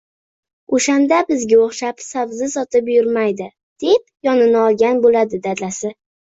[0.77, 3.51] Oʻshanda bizga oʻxshab sabzi sotib yurmaydi,–
[3.85, 5.95] deb yonini olgan boʻladi dadasi.